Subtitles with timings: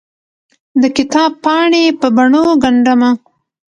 [0.83, 3.09] دکتاب پاڼې په بڼو ګنډ مه